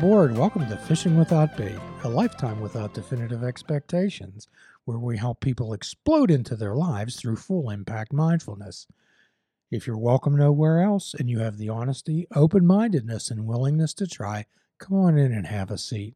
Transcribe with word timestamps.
Aboard. 0.00 0.34
Welcome 0.34 0.66
to 0.66 0.78
Fishing 0.78 1.18
Without 1.18 1.58
Bait, 1.58 1.76
a 2.04 2.08
lifetime 2.08 2.58
without 2.60 2.94
definitive 2.94 3.44
expectations, 3.44 4.48
where 4.86 4.98
we 4.98 5.18
help 5.18 5.40
people 5.40 5.74
explode 5.74 6.30
into 6.30 6.56
their 6.56 6.74
lives 6.74 7.16
through 7.16 7.36
full 7.36 7.68
impact 7.68 8.10
mindfulness. 8.10 8.86
If 9.70 9.86
you're 9.86 9.98
welcome 9.98 10.34
nowhere 10.34 10.80
else 10.80 11.12
and 11.12 11.28
you 11.28 11.40
have 11.40 11.58
the 11.58 11.68
honesty, 11.68 12.26
open 12.34 12.66
mindedness, 12.66 13.30
and 13.30 13.46
willingness 13.46 13.92
to 13.92 14.06
try, 14.06 14.46
come 14.78 14.96
on 14.96 15.18
in 15.18 15.34
and 15.34 15.46
have 15.46 15.70
a 15.70 15.76
seat. 15.76 16.14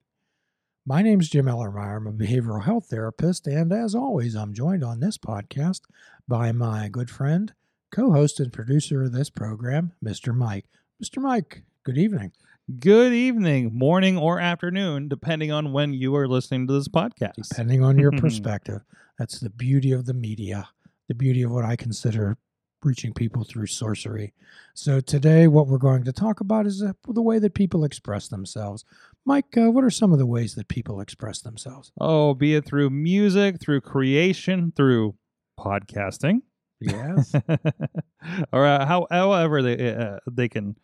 My 0.86 1.02
name's 1.02 1.28
Jim 1.28 1.44
Ellermeyer. 1.44 1.98
I'm 1.98 2.06
a 2.06 2.12
behavioral 2.12 2.64
health 2.64 2.86
therapist, 2.86 3.46
and 3.46 3.70
as 3.70 3.94
always, 3.94 4.34
I'm 4.34 4.54
joined 4.54 4.82
on 4.82 5.00
this 5.00 5.18
podcast 5.18 5.82
by 6.26 6.52
my 6.52 6.88
good 6.88 7.10
friend, 7.10 7.52
co 7.92 8.12
host, 8.12 8.40
and 8.40 8.50
producer 8.50 9.02
of 9.02 9.12
this 9.12 9.28
program, 9.28 9.92
Mr. 10.02 10.34
Mike. 10.34 10.64
Mr. 11.02 11.20
Mike, 11.20 11.64
good 11.82 11.98
evening. 11.98 12.32
Good 12.80 13.12
evening, 13.12 13.72
morning, 13.74 14.16
or 14.16 14.40
afternoon, 14.40 15.08
depending 15.08 15.52
on 15.52 15.72
when 15.72 15.92
you 15.92 16.16
are 16.16 16.26
listening 16.26 16.66
to 16.66 16.72
this 16.72 16.88
podcast. 16.88 17.34
Depending 17.50 17.84
on 17.84 17.98
your 17.98 18.10
perspective. 18.16 18.80
That's 19.18 19.38
the 19.38 19.50
beauty 19.50 19.92
of 19.92 20.06
the 20.06 20.14
media, 20.14 20.70
the 21.06 21.14
beauty 21.14 21.42
of 21.42 21.50
what 21.50 21.66
I 21.66 21.76
consider 21.76 22.38
reaching 22.82 23.12
people 23.12 23.44
through 23.44 23.66
sorcery. 23.66 24.32
So, 24.72 25.00
today, 25.00 25.46
what 25.46 25.66
we're 25.66 25.76
going 25.76 26.04
to 26.04 26.12
talk 26.12 26.40
about 26.40 26.64
is 26.66 26.82
uh, 26.82 26.94
the 27.06 27.20
way 27.20 27.38
that 27.38 27.52
people 27.52 27.84
express 27.84 28.28
themselves. 28.28 28.86
Mike, 29.26 29.54
uh, 29.58 29.70
what 29.70 29.84
are 29.84 29.90
some 29.90 30.14
of 30.14 30.18
the 30.18 30.24
ways 30.24 30.54
that 30.54 30.68
people 30.68 31.02
express 31.02 31.42
themselves? 31.42 31.92
Oh, 32.00 32.32
be 32.32 32.54
it 32.54 32.64
through 32.64 32.88
music, 32.88 33.60
through 33.60 33.82
creation, 33.82 34.72
through 34.74 35.16
podcasting, 35.60 36.40
Yes. 36.80 37.34
or 38.52 38.66
uh, 38.66 38.86
how, 38.86 39.06
however 39.10 39.62
they 39.62 39.94
uh, 39.94 40.18
they 40.30 40.48
can 40.48 40.76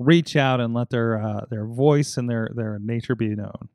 reach 0.00 0.34
out 0.34 0.60
and 0.60 0.74
let 0.74 0.90
their 0.90 1.22
uh, 1.22 1.44
their 1.50 1.66
voice 1.66 2.16
and 2.16 2.28
their 2.28 2.50
their 2.54 2.78
nature 2.80 3.14
be 3.14 3.36
known. 3.36 3.68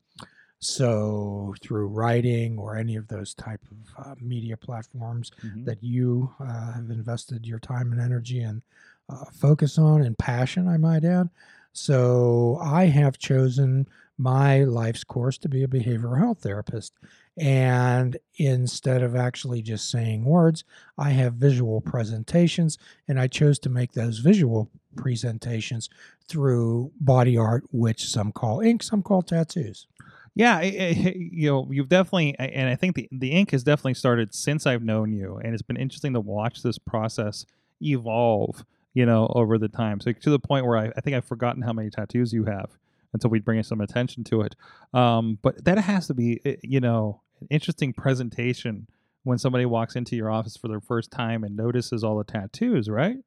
so, 0.60 1.54
through 1.62 1.88
writing 1.88 2.58
or 2.58 2.76
any 2.76 2.96
of 2.96 3.08
those 3.08 3.34
type 3.36 3.62
of 3.70 4.06
uh, 4.08 4.16
media 4.20 4.58
platforms 4.58 5.32
Mhm. 5.44 5.66
that 5.66 5.84
you 5.84 6.34
uh, 6.40 6.74
have 6.74 6.90
invested 6.90 7.46
your 7.46 7.60
time 7.60 7.92
and 7.92 8.02
energy 8.02 8.40
and 8.42 8.62
uh, 9.10 9.26
focus 9.32 9.78
on 9.78 10.02
and 10.02 10.18
passion, 10.18 10.68
I 10.68 10.78
might 10.78 11.04
add. 11.06 11.30
So, 11.74 12.58
I 12.62 12.86
have 12.86 13.18
chosen 13.20 13.88
my 14.18 14.64
life's 14.64 15.04
course 15.04 15.38
to 15.40 15.50
be 15.50 15.64
a 15.64 15.68
behavioral 15.68 16.18
health 16.18 16.40
therapist. 16.42 16.94
And 17.38 18.18
instead 18.38 19.04
of 19.04 19.14
actually 19.16 19.62
just 19.62 19.92
saying 19.92 20.24
words, 20.24 20.64
I 20.98 21.10
have 21.12 21.34
visual 21.34 21.82
presentations, 21.82 22.78
and 23.10 23.20
I 23.20 23.28
chose 23.28 23.60
to 23.60 23.70
make 23.70 23.92
those 23.92 24.20
visual 24.20 24.70
presentations 24.96 25.90
through 26.28 26.92
body 27.00 27.38
art, 27.38 27.64
which 27.72 28.06
some 28.06 28.32
call 28.32 28.62
ink, 28.62 28.84
some 28.84 29.04
call 29.04 29.22
tattoos. 29.22 29.88
Yeah, 30.36 30.58
i 30.58 30.62
i 30.64 31.14
you 31.16 31.50
know, 31.50 31.68
you've 31.72 31.90
definitely, 31.90 32.38
and 32.38 32.70
I 32.70 32.76
think 32.76 32.96
the 32.96 33.08
the 33.12 33.32
ink 33.32 33.52
has 33.52 33.64
definitely 33.64 33.94
started 33.94 34.34
since 34.34 34.66
I've 34.66 34.84
known 34.84 35.14
you, 35.14 35.38
and 35.44 35.54
it's 35.54 35.62
been 35.62 35.78
interesting 35.78 36.14
to 36.14 36.20
watch 36.20 36.62
this 36.62 36.78
process 36.78 37.46
evolve. 37.82 38.66
You 38.94 39.06
know, 39.06 39.30
over 39.36 39.58
the 39.58 39.68
time, 39.68 40.00
so 40.00 40.14
to 40.14 40.30
the 40.30 40.40
point 40.40 40.66
where 40.66 40.78
I, 40.78 40.86
I 40.96 41.02
think 41.02 41.18
I've 41.18 41.26
forgotten 41.26 41.62
how 41.62 41.74
many 41.74 41.90
tattoos 41.90 42.32
you 42.32 42.46
have 42.46 42.70
until 43.16 43.30
we 43.30 43.40
bring 43.40 43.62
some 43.64 43.82
attention 43.82 44.24
to 44.26 44.42
it. 44.42 44.56
Um, 44.94 45.40
but 45.42 45.66
that 45.66 45.78
has 45.80 46.08
to 46.08 46.14
be, 46.14 46.40
eh, 46.46 46.56
you 46.62 46.80
know, 46.80 47.22
an 47.42 47.48
interesting 47.50 47.92
presentation 47.94 48.88
when 49.24 49.38
somebody 49.38 49.66
walks 49.66 49.96
into 49.96 50.16
your 50.16 50.30
office 50.30 50.56
for 50.56 50.68
their 50.68 50.80
first 50.80 51.12
time 51.12 51.44
and 51.44 51.56
notices 51.58 52.04
all 52.04 52.18
the 52.18 52.24
tattoos, 52.24 52.90
right? 52.90 53.18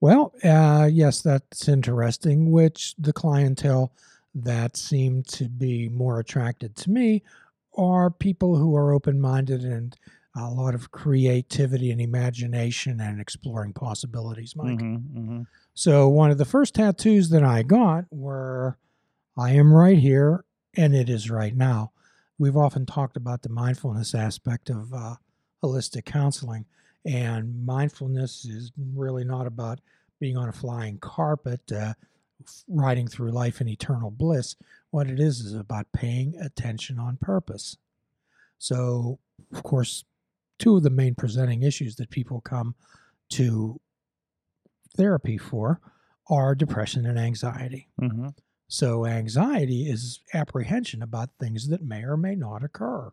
Well, 0.00 0.32
uh, 0.44 0.88
yes, 0.92 1.22
that's 1.22 1.68
interesting. 1.68 2.50
Which 2.50 2.94
the 2.98 3.12
clientele 3.12 3.92
that 4.34 4.76
seem 4.76 5.22
to 5.22 5.48
be 5.48 5.88
more 5.88 6.20
attracted 6.20 6.76
to 6.76 6.90
me 6.90 7.22
are 7.76 8.10
people 8.10 8.56
who 8.56 8.76
are 8.76 8.92
open 8.92 9.20
minded 9.20 9.62
and 9.62 9.96
a 10.36 10.50
lot 10.50 10.74
of 10.74 10.90
creativity 10.90 11.90
and 11.90 12.00
imagination 12.00 13.00
and 13.00 13.20
exploring 13.20 13.72
possibilities, 13.72 14.54
Mike. 14.54 14.78
Mm-hmm, 14.78 15.18
mm-hmm. 15.18 15.42
So, 15.74 16.08
one 16.08 16.30
of 16.30 16.38
the 16.38 16.44
first 16.44 16.74
tattoos 16.74 17.30
that 17.30 17.42
I 17.42 17.62
got 17.62 18.04
were 18.10 18.76
I 19.36 19.50
am 19.50 19.72
right 19.72 19.98
here 19.98 20.44
and 20.76 20.94
it 20.94 21.08
is 21.08 21.30
right 21.30 21.56
now. 21.56 21.92
We've 22.38 22.56
often 22.56 22.84
talked 22.84 23.16
about 23.16 23.42
the 23.42 23.48
mindfulness 23.48 24.14
aspect 24.14 24.68
of 24.68 24.92
uh, 24.92 25.16
holistic 25.62 26.04
counseling, 26.04 26.66
and 27.06 27.64
mindfulness 27.64 28.44
is 28.44 28.72
really 28.94 29.24
not 29.24 29.46
about 29.46 29.80
being 30.18 30.36
on 30.36 30.48
a 30.48 30.52
flying 30.52 30.98
carpet, 30.98 31.60
uh, 31.72 31.94
riding 32.68 33.06
through 33.06 33.30
life 33.30 33.60
in 33.60 33.68
eternal 33.68 34.10
bliss. 34.10 34.56
What 34.90 35.08
it 35.08 35.20
is 35.20 35.40
is 35.40 35.54
about 35.54 35.86
paying 35.92 36.36
attention 36.40 36.98
on 36.98 37.16
purpose. 37.18 37.76
So, 38.58 39.20
of 39.54 39.62
course, 39.62 40.04
two 40.58 40.76
of 40.76 40.82
the 40.82 40.90
main 40.90 41.14
presenting 41.14 41.62
issues 41.62 41.96
that 41.96 42.10
people 42.10 42.40
come 42.40 42.74
to 43.30 43.80
therapy 44.96 45.38
for 45.38 45.80
are 46.28 46.54
depression 46.54 47.06
and 47.06 47.18
anxiety. 47.18 47.88
Mm-hmm. 48.00 48.28
So, 48.68 49.06
anxiety 49.06 49.88
is 49.88 50.20
apprehension 50.34 51.02
about 51.02 51.30
things 51.38 51.68
that 51.68 51.82
may 51.82 52.02
or 52.02 52.16
may 52.16 52.34
not 52.34 52.64
occur. 52.64 53.10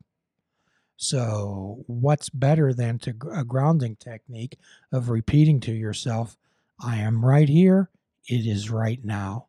So, 0.97 1.83
what's 1.87 2.29
better 2.29 2.73
than 2.73 2.99
to 2.99 3.15
a 3.33 3.43
grounding 3.43 3.95
technique 3.97 4.57
of 4.91 5.09
repeating 5.09 5.59
to 5.61 5.73
yourself, 5.73 6.37
I 6.79 6.97
am 6.97 7.25
right 7.25 7.49
here, 7.49 7.89
it 8.27 8.45
is 8.45 8.69
right 8.69 9.03
now. 9.03 9.47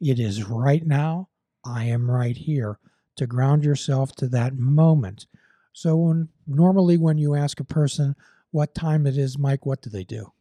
It 0.00 0.18
is 0.18 0.44
right 0.44 0.84
now, 0.86 1.28
I 1.64 1.84
am 1.84 2.10
right 2.10 2.36
here. 2.36 2.78
To 3.16 3.26
ground 3.28 3.64
yourself 3.64 4.12
to 4.16 4.28
that 4.28 4.56
moment. 4.58 5.26
So, 5.72 5.96
when, 5.96 6.28
normally 6.46 6.96
when 6.96 7.18
you 7.18 7.34
ask 7.34 7.60
a 7.60 7.64
person 7.64 8.16
what 8.50 8.74
time 8.74 9.06
it 9.06 9.16
is, 9.16 9.38
Mike, 9.38 9.66
what 9.66 9.82
do 9.82 9.90
they 9.90 10.04
do? 10.04 10.32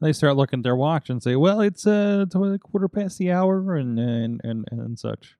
they 0.00 0.12
start 0.12 0.36
looking 0.36 0.60
at 0.60 0.64
their 0.64 0.76
watch 0.76 1.10
and 1.10 1.22
say, 1.22 1.36
"Well, 1.36 1.60
it's 1.60 1.86
uh 1.86 2.24
quarter 2.62 2.88
past 2.88 3.18
the 3.18 3.30
hour," 3.30 3.76
and 3.76 3.98
and 3.98 4.40
and, 4.42 4.64
and 4.70 4.98
such. 4.98 5.36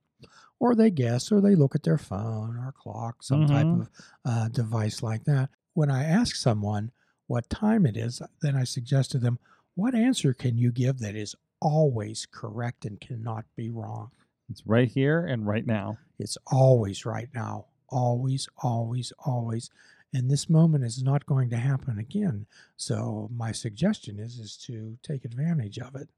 Or 0.58 0.75
they 0.75 0.91
guess, 0.91 1.32
or 1.32 1.41
they 1.41 1.54
look 1.54 1.75
at 1.75 1.82
their 1.82 1.98
phone 1.98 2.56
or 2.56 2.72
clock, 2.72 3.22
some 3.22 3.47
type 3.47 3.66
Mhm. 3.69 3.81
of 3.82 3.91
uh, 4.25 4.48
device 4.48 5.03
like 5.03 5.25
that. 5.25 5.50
When 5.75 5.91
I 5.91 6.04
ask 6.04 6.36
someone 6.36 6.91
what 7.26 7.48
time 7.48 7.86
it 7.86 7.97
is, 7.97 8.20
then 8.42 8.56
I 8.56 8.64
suggest 8.64 9.10
to 9.12 9.19
them, 9.19 9.38
what 9.75 9.94
answer 9.94 10.34
can 10.34 10.58
you 10.58 10.72
give 10.72 10.98
that 10.98 11.14
is 11.16 11.34
always 11.60 12.26
correct 12.31 12.84
and 12.84 13.00
cannot 13.00 13.44
be 13.56 13.70
wrong? 13.70 14.10
It's 14.50 14.66
right 14.66 14.88
here 14.88 15.25
and 15.26 15.47
right 15.47 15.66
now. 15.66 15.98
It's 16.19 16.37
always 16.48 17.06
right 17.06 17.28
now. 17.34 17.66
Always, 17.88 18.48
always, 18.58 19.12
always. 19.25 19.70
And 20.12 20.28
this 20.28 20.50
moment 20.50 20.82
is 20.84 21.02
not 21.04 21.25
going 21.25 21.50
to 21.50 21.56
happen 21.56 21.98
again. 21.98 22.47
So 22.76 23.31
my 23.32 23.52
suggestion 23.52 24.19
is 24.19 24.38
is 24.41 24.56
to 24.66 24.98
take 25.04 25.25
advantage 25.25 25.78
of 25.78 25.94
it. 25.94 26.08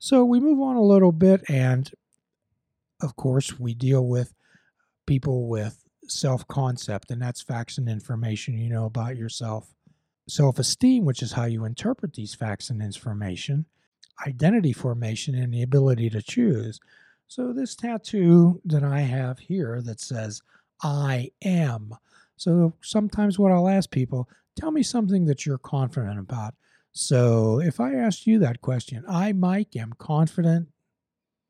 So 0.00 0.24
we 0.24 0.40
move 0.40 0.60
on 0.60 0.74
a 0.76 0.82
little 0.82 1.12
bit, 1.12 1.48
and 1.48 1.88
of 3.02 3.16
course, 3.16 3.58
we 3.58 3.74
deal 3.74 4.06
with 4.06 4.34
people 5.06 5.48
with 5.48 5.84
self 6.06 6.46
concept, 6.48 7.10
and 7.10 7.20
that's 7.20 7.42
facts 7.42 7.78
and 7.78 7.88
information 7.88 8.58
you 8.58 8.70
know 8.70 8.86
about 8.86 9.16
yourself. 9.16 9.74
Self 10.28 10.58
esteem, 10.58 11.04
which 11.04 11.22
is 11.22 11.32
how 11.32 11.44
you 11.46 11.64
interpret 11.64 12.14
these 12.14 12.34
facts 12.34 12.70
and 12.70 12.82
information, 12.82 13.66
identity 14.26 14.72
formation, 14.72 15.34
and 15.34 15.52
the 15.52 15.62
ability 15.62 16.10
to 16.10 16.22
choose. 16.22 16.80
So, 17.26 17.52
this 17.52 17.74
tattoo 17.74 18.60
that 18.64 18.82
I 18.84 19.00
have 19.00 19.38
here 19.38 19.80
that 19.82 20.00
says, 20.00 20.42
I 20.82 21.30
am. 21.44 21.94
So, 22.36 22.74
sometimes 22.82 23.38
what 23.38 23.52
I'll 23.52 23.68
ask 23.68 23.90
people, 23.90 24.28
tell 24.56 24.70
me 24.70 24.82
something 24.82 25.24
that 25.26 25.46
you're 25.46 25.58
confident 25.58 26.18
about. 26.18 26.54
So, 26.92 27.60
if 27.60 27.80
I 27.80 27.94
asked 27.94 28.26
you 28.26 28.38
that 28.40 28.60
question, 28.60 29.04
I, 29.08 29.32
Mike, 29.32 29.76
am 29.76 29.92
confident 29.98 30.68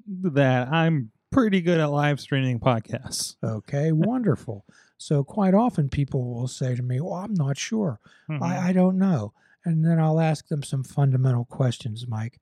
That 0.07 0.69
I'm 0.69 1.13
pretty 1.31 1.61
good 1.61 1.79
at 1.81 1.87
live 1.91 2.21
streaming 2.21 2.59
podcasts. 2.61 3.37
Okay, 3.43 3.93
wonderful. 3.93 4.65
So 4.99 5.25
quite 5.25 5.55
often 5.55 5.89
people 5.89 6.35
will 6.35 6.49
say 6.49 6.75
to 6.77 6.83
me, 6.83 7.01
"Well, 7.01 7.15
I'm 7.15 7.35
not 7.35 7.57
sure. 7.57 8.01
Mhm. 8.29 8.43
I, 8.43 8.69
I 8.69 8.73
don't 8.73 8.99
know." 8.99 9.33
And 9.65 9.85
then 9.85 9.99
I'll 9.99 10.21
ask 10.21 10.49
them 10.49 10.63
some 10.63 10.83
fundamental 10.85 11.45
questions, 11.45 12.07
Mike. 12.09 12.41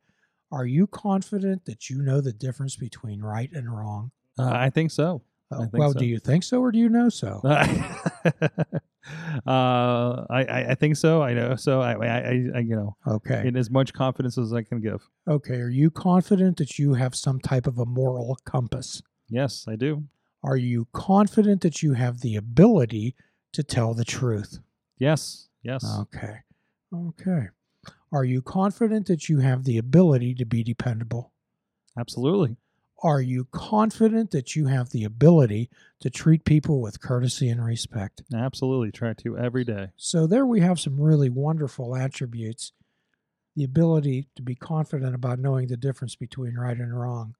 Are 0.51 0.67
you 0.67 0.87
confident 0.87 1.65
that 1.67 1.91
you 1.91 2.01
know 2.03 2.21
the 2.21 2.33
difference 2.33 2.77
between 2.77 3.21
right 3.21 3.51
and 3.53 3.71
wrong? 3.75 4.13
Uh, 4.39 4.51
I 4.51 4.71
think 4.71 4.91
so. 4.91 5.23
Uh, 5.51 5.67
well, 5.73 5.93
so. 5.93 5.99
do 5.99 6.05
you 6.07 6.19
think 6.19 6.45
so, 6.45 6.61
or 6.61 6.71
do 6.71 6.79
you 6.79 6.89
know 6.91 7.09
so? 7.09 7.41
uh, 7.45 8.71
I, 9.47 10.45
I 10.45 10.67
I 10.71 10.75
think 10.75 10.97
so. 10.97 11.23
I 11.23 11.33
know. 11.33 11.57
So 11.57 11.81
I, 11.81 11.93
I, 11.93 12.07
I 12.07 12.45
I, 12.57 12.59
you 12.59 12.77
know, 12.77 12.97
Okay. 13.07 13.49
in 13.49 13.57
as 13.57 13.71
much 13.71 13.95
confidence 13.95 14.37
as 14.37 14.53
I 14.53 14.63
can 14.63 14.81
give. 14.81 15.09
Okay. 15.27 15.57
Are 15.57 15.71
you 15.71 15.91
confident 15.91 16.59
that 16.59 16.79
you 16.79 16.95
have 16.95 17.15
some 17.15 17.41
type 17.41 17.67
of 17.67 17.79
a 17.79 17.87
moral 17.87 18.37
compass? 18.45 19.03
Yes, 19.29 19.65
I 19.67 19.77
do. 19.77 20.05
Are 20.43 20.57
you 20.57 20.87
confident 20.93 21.63
that 21.63 21.83
you 21.83 21.95
have 21.95 22.21
the 22.21 22.37
ability 22.37 23.15
to 23.53 23.63
tell 23.63 23.95
the 23.95 24.05
truth? 24.05 24.59
Yes, 24.99 25.49
yes. 25.63 25.85
Okay. 26.01 26.41
Okay. 26.95 27.49
Are 28.13 28.25
you 28.25 28.43
confident 28.43 29.07
that 29.07 29.29
you 29.29 29.39
have 29.41 29.65
the 29.65 29.79
ability 29.79 30.35
to 30.37 30.45
be 30.45 30.63
dependable? 30.63 31.33
Absolutely. 31.99 32.57
Are 33.03 33.21
you 33.21 33.45
confident 33.53 34.33
that 34.33 34.57
you 34.57 34.67
have 34.67 34.91
the 34.91 35.05
ability 35.05 35.71
to 36.01 36.11
treat 36.11 36.45
people 36.45 36.81
with 36.81 37.01
courtesy 37.01 37.49
and 37.49 37.65
respect? 37.65 38.23
Absolutely. 38.35 38.91
Try 38.91 39.13
to 39.15 39.39
every 39.39 39.65
day. 39.65 39.89
So, 39.97 40.27
there 40.27 40.45
we 40.45 40.61
have 40.61 40.81
some 40.81 41.01
really 41.01 41.31
wonderful 41.31 41.95
attributes 41.95 42.73
the 43.59 43.65
ability 43.65 44.29
to 44.37 44.43
be 44.43 44.55
confident 44.55 45.17
about 45.17 45.41
knowing 45.41 45.67
the 45.67 45.77
difference 45.77 46.15
between 46.15 46.55
right 46.55 46.77
and 46.77 46.97
wrong, 46.97 47.35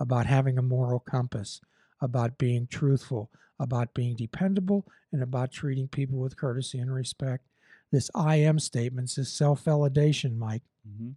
about 0.00 0.24
having 0.24 0.56
a 0.56 0.62
moral 0.62 0.98
compass, 0.98 1.60
about 2.00 2.38
being 2.38 2.66
truthful, 2.66 3.30
about 3.60 3.92
being 3.92 4.16
dependable, 4.16 4.86
and 5.12 5.22
about 5.22 5.52
treating 5.52 5.86
people 5.86 6.18
with 6.18 6.38
courtesy 6.38 6.78
and 6.78 6.94
respect. 6.94 7.44
This 7.92 8.10
I 8.14 8.36
am 8.36 8.58
statements 8.58 9.18
is 9.18 9.30
self 9.30 9.62
validation, 9.62 10.38
Mike. 10.38 10.62
Mm-hmm. 10.88 11.10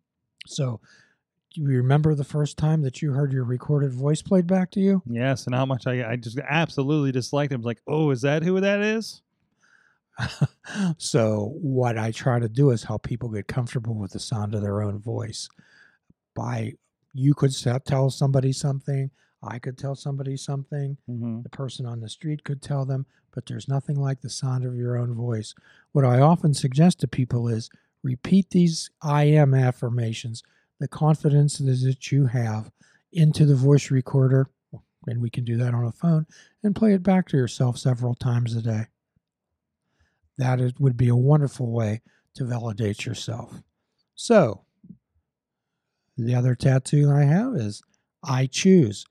So, 0.45 0.81
you 1.55 1.67
remember 1.67 2.15
the 2.15 2.23
first 2.23 2.57
time 2.57 2.81
that 2.83 3.01
you 3.01 3.11
heard 3.11 3.33
your 3.33 3.43
recorded 3.43 3.93
voice 3.93 4.21
played 4.21 4.47
back 4.47 4.71
to 4.71 4.79
you? 4.79 5.01
Yes, 5.05 5.45
and 5.45 5.55
how 5.55 5.65
much 5.65 5.87
I, 5.87 6.11
I 6.11 6.15
just 6.15 6.39
absolutely 6.39 7.11
disliked 7.11 7.51
it. 7.51 7.55
I 7.55 7.57
was 7.57 7.65
like, 7.65 7.81
oh, 7.87 8.11
is 8.11 8.21
that 8.21 8.43
who 8.43 8.59
that 8.61 8.81
is? 8.81 9.21
so 10.97 11.53
what 11.61 11.97
I 11.97 12.11
try 12.11 12.39
to 12.39 12.49
do 12.49 12.71
is 12.71 12.83
help 12.83 13.03
people 13.03 13.29
get 13.29 13.47
comfortable 13.47 13.95
with 13.95 14.11
the 14.11 14.19
sound 14.19 14.55
of 14.55 14.61
their 14.61 14.81
own 14.81 14.99
voice. 14.99 15.49
By 16.35 16.73
you 17.13 17.33
could 17.33 17.53
tell 17.85 18.09
somebody 18.09 18.53
something, 18.53 19.11
I 19.43 19.59
could 19.59 19.77
tell 19.77 19.95
somebody 19.95 20.37
something, 20.37 20.97
mm-hmm. 21.09 21.41
the 21.41 21.49
person 21.49 21.85
on 21.85 21.99
the 21.99 22.09
street 22.09 22.43
could 22.43 22.61
tell 22.61 22.85
them, 22.85 23.05
but 23.33 23.45
there's 23.45 23.67
nothing 23.67 23.99
like 23.99 24.21
the 24.21 24.29
sound 24.29 24.65
of 24.65 24.75
your 24.75 24.97
own 24.97 25.13
voice. 25.13 25.53
What 25.91 26.05
I 26.05 26.19
often 26.19 26.53
suggest 26.53 26.99
to 26.99 27.07
people 27.07 27.47
is 27.47 27.69
repeat 28.03 28.49
these 28.51 28.89
I 29.01 29.23
am 29.25 29.53
affirmations, 29.53 30.43
the 30.81 30.87
confidence 30.87 31.59
that 31.59 32.11
you 32.11 32.25
have 32.25 32.71
into 33.13 33.45
the 33.45 33.55
voice 33.55 33.91
recorder, 33.91 34.49
and 35.05 35.21
we 35.21 35.29
can 35.29 35.45
do 35.45 35.55
that 35.57 35.75
on 35.75 35.85
a 35.85 35.91
phone, 35.91 36.25
and 36.63 36.75
play 36.75 36.93
it 36.93 37.03
back 37.03 37.27
to 37.29 37.37
yourself 37.37 37.77
several 37.77 38.15
times 38.15 38.55
a 38.55 38.61
day 38.63 38.87
that 40.39 40.59
it 40.59 40.79
would 40.79 40.97
be 40.97 41.07
a 41.07 41.15
wonderful 41.15 41.71
way 41.71 42.01
to 42.33 42.45
validate 42.45 43.05
yourself. 43.05 43.61
So, 44.15 44.61
the 46.17 46.33
other 46.33 46.55
tattoo 46.55 47.11
I 47.11 47.25
have 47.25 47.55
is 47.55 47.83
I 48.23 48.47
choose. 48.47 49.05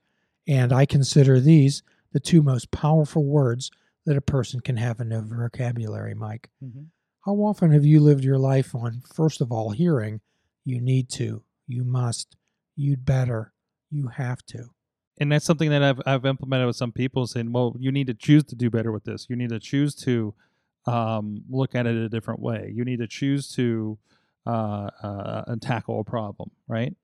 And 0.47 0.73
I 0.73 0.85
consider 0.85 1.39
these 1.39 1.83
the 2.11 2.19
two 2.19 2.41
most 2.41 2.71
powerful 2.71 3.23
words 3.23 3.71
that 4.05 4.17
a 4.17 4.21
person 4.21 4.59
can 4.59 4.75
have 4.75 4.99
in 4.99 5.07
their 5.07 5.21
vocabulary, 5.21 6.15
Mike. 6.15 6.49
Mm-hmm. 6.61 6.83
How 7.21 7.33
often 7.35 7.71
have 7.71 7.85
you 7.85 8.01
lived 8.01 8.25
your 8.25 8.39
life 8.39 8.75
on, 8.75 9.03
first 9.13 9.39
of 9.39 9.53
all, 9.53 9.69
hearing, 9.69 10.19
you 10.65 10.81
need 10.81 11.07
to, 11.11 11.43
you 11.71 11.83
must, 11.83 12.35
you'd 12.75 13.05
better, 13.05 13.53
you 13.89 14.07
have 14.07 14.45
to? 14.47 14.69
And 15.19 15.31
that's 15.31 15.45
something 15.45 15.69
that 15.69 15.83
I've, 15.83 16.01
I've 16.05 16.25
implemented 16.25 16.67
with 16.67 16.75
some 16.75 16.91
people 16.91 17.27
saying, 17.27 17.51
well, 17.51 17.75
you 17.79 17.91
need 17.91 18.07
to 18.07 18.13
choose 18.13 18.43
to 18.45 18.55
do 18.55 18.69
better 18.69 18.91
with 18.91 19.03
this. 19.03 19.27
You 19.29 19.35
need 19.35 19.49
to 19.49 19.59
choose 19.59 19.93
to 19.95 20.33
um, 20.85 21.43
look 21.49 21.75
at 21.75 21.85
it 21.85 21.95
a 21.95 22.09
different 22.09 22.39
way. 22.39 22.71
You 22.73 22.83
need 22.83 22.99
to 22.99 23.07
choose 23.07 23.49
to 23.53 23.99
uh, 24.45 24.89
uh, 25.03 25.55
tackle 25.61 25.99
a 25.99 26.03
problem, 26.03 26.51
right? 26.67 26.95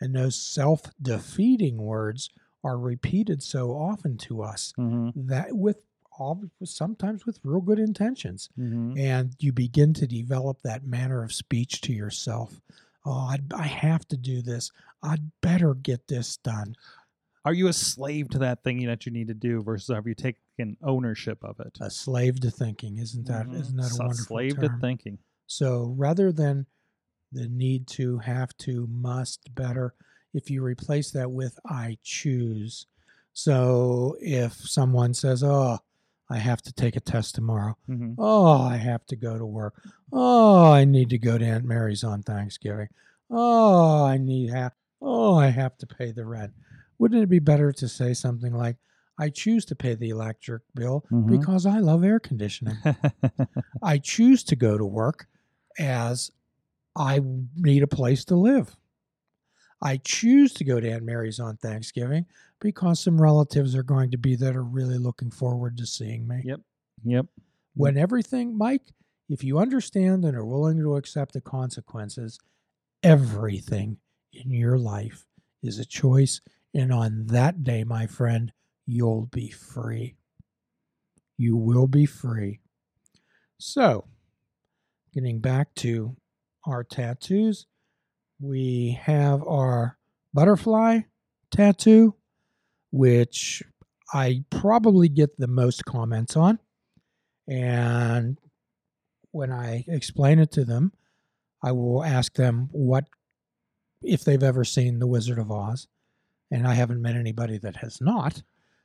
And 0.00 0.14
those 0.14 0.36
self 0.36 0.82
defeating 1.00 1.78
words 1.78 2.30
are 2.62 2.78
repeated 2.78 3.42
so 3.42 3.70
often 3.70 4.16
to 4.16 4.42
us 4.42 4.72
mm-hmm. 4.78 5.28
that 5.28 5.56
with 5.56 5.84
all 6.18 6.44
sometimes 6.62 7.26
with 7.26 7.40
real 7.42 7.60
good 7.60 7.78
intentions 7.78 8.48
mm-hmm. 8.58 8.96
and 8.96 9.34
you 9.40 9.52
begin 9.52 9.92
to 9.92 10.06
develop 10.06 10.62
that 10.62 10.86
manner 10.86 11.24
of 11.24 11.32
speech 11.32 11.80
to 11.80 11.92
yourself 11.92 12.60
oh 13.04 13.28
I'd, 13.30 13.52
i 13.52 13.66
have 13.66 14.06
to 14.08 14.16
do 14.16 14.42
this 14.42 14.70
i'd 15.02 15.30
better 15.40 15.74
get 15.74 16.06
this 16.08 16.36
done 16.38 16.74
are 17.44 17.52
you 17.52 17.68
a 17.68 17.72
slave 17.72 18.30
to 18.30 18.38
that 18.38 18.62
thing 18.64 18.86
that 18.86 19.04
you 19.04 19.12
need 19.12 19.28
to 19.28 19.34
do 19.34 19.62
versus 19.62 19.94
have 19.94 20.06
you 20.06 20.14
taken 20.14 20.78
ownership 20.82 21.38
of 21.44 21.60
it? 21.60 21.76
A 21.80 21.90
slave 21.90 22.40
to 22.40 22.50
thinking, 22.50 22.96
isn't 22.96 23.26
that 23.26 23.46
mm-hmm. 23.46 23.76
not 23.76 23.86
a 23.86 23.88
so 23.90 23.98
wonderful 24.04 24.24
slave 24.24 24.54
term? 24.54 24.62
to 24.62 24.78
thinking? 24.80 25.18
So 25.46 25.94
rather 25.96 26.32
than 26.32 26.64
the 27.32 27.48
need 27.48 27.86
to, 27.88 28.18
have 28.18 28.56
to, 28.58 28.86
must, 28.90 29.54
better, 29.54 29.92
if 30.32 30.50
you 30.50 30.62
replace 30.62 31.10
that 31.10 31.30
with 31.30 31.58
I 31.68 31.98
choose. 32.02 32.86
So 33.34 34.16
if 34.20 34.54
someone 34.54 35.12
says, 35.12 35.42
"Oh, 35.42 35.78
I 36.30 36.38
have 36.38 36.62
to 36.62 36.72
take 36.72 36.96
a 36.96 37.00
test 37.00 37.34
tomorrow," 37.34 37.76
mm-hmm. 37.88 38.14
"Oh, 38.18 38.62
I 38.62 38.76
have 38.76 39.04
to 39.06 39.16
go 39.16 39.38
to 39.38 39.46
work," 39.46 39.82
"Oh, 40.12 40.70
I 40.72 40.84
need 40.84 41.10
to 41.10 41.18
go 41.18 41.38
to 41.38 41.44
Aunt 41.44 41.64
Mary's 41.64 42.04
on 42.04 42.22
Thanksgiving," 42.22 42.88
"Oh, 43.30 44.04
I 44.04 44.18
need 44.18 44.50
have," 44.50 44.72
"Oh, 45.00 45.34
I 45.34 45.48
have 45.48 45.76
to 45.78 45.86
pay 45.86 46.12
the 46.12 46.24
rent." 46.24 46.52
Wouldn't 46.98 47.22
it 47.22 47.28
be 47.28 47.40
better 47.40 47.72
to 47.72 47.88
say 47.88 48.14
something 48.14 48.54
like, 48.54 48.76
I 49.18 49.28
choose 49.28 49.64
to 49.66 49.76
pay 49.76 49.94
the 49.94 50.10
electric 50.10 50.62
bill 50.74 51.04
mm-hmm. 51.10 51.38
because 51.38 51.66
I 51.66 51.78
love 51.78 52.04
air 52.04 52.18
conditioning. 52.18 52.76
I 53.82 53.98
choose 53.98 54.42
to 54.44 54.56
go 54.56 54.76
to 54.76 54.84
work 54.84 55.26
as 55.78 56.30
I 56.96 57.20
need 57.56 57.82
a 57.82 57.88
place 57.88 58.24
to 58.26 58.36
live. 58.36 58.76
I 59.84 59.98
choose 59.98 60.52
to 60.54 60.64
go 60.64 60.80
to 60.80 60.90
Aunt 60.90 61.04
Mary's 61.04 61.38
on 61.38 61.56
Thanksgiving 61.58 62.26
because 62.60 63.00
some 63.00 63.20
relatives 63.20 63.76
are 63.76 63.82
going 63.82 64.10
to 64.12 64.18
be 64.18 64.34
that 64.36 64.56
are 64.56 64.64
really 64.64 64.98
looking 64.98 65.30
forward 65.30 65.76
to 65.76 65.86
seeing 65.86 66.26
me. 66.26 66.40
Yep. 66.44 66.60
Yep. 67.04 67.26
When 67.74 67.98
everything, 67.98 68.56
Mike, 68.56 68.92
if 69.28 69.44
you 69.44 69.58
understand 69.58 70.24
and 70.24 70.36
are 70.36 70.44
willing 70.44 70.78
to 70.78 70.96
accept 70.96 71.34
the 71.34 71.40
consequences, 71.40 72.38
everything 73.02 73.98
in 74.32 74.50
your 74.50 74.78
life 74.78 75.26
is 75.62 75.78
a 75.78 75.84
choice 75.84 76.40
and 76.74 76.92
on 76.92 77.26
that 77.28 77.62
day, 77.62 77.84
my 77.84 78.06
friend, 78.06 78.52
you'll 78.84 79.26
be 79.26 79.50
free. 79.50 80.16
You 81.36 81.56
will 81.56 81.86
be 81.86 82.04
free. 82.04 82.60
So, 83.58 84.06
getting 85.12 85.38
back 85.38 85.74
to 85.76 86.16
our 86.66 86.82
tattoos, 86.82 87.66
we 88.40 88.98
have 89.02 89.42
our 89.46 89.96
butterfly 90.32 91.00
tattoo, 91.50 92.14
which 92.90 93.62
I 94.12 94.44
probably 94.50 95.08
get 95.08 95.38
the 95.38 95.46
most 95.46 95.84
comments 95.84 96.36
on. 96.36 96.58
And 97.48 98.38
when 99.30 99.52
I 99.52 99.84
explain 99.88 100.38
it 100.38 100.52
to 100.52 100.64
them, 100.64 100.92
I 101.62 101.72
will 101.72 102.04
ask 102.04 102.34
them 102.34 102.68
what, 102.72 103.04
if 104.02 104.24
they've 104.24 104.42
ever 104.42 104.64
seen 104.64 104.98
The 104.98 105.06
Wizard 105.06 105.38
of 105.38 105.50
Oz 105.50 105.88
and 106.50 106.66
I 106.66 106.74
haven't 106.74 107.02
met 107.02 107.16
anybody 107.16 107.58
that 107.58 107.76
has 107.76 108.00
not. 108.00 108.42